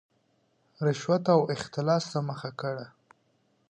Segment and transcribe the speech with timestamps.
[0.85, 2.85] رشوت او اختلاس ته مخه کړه.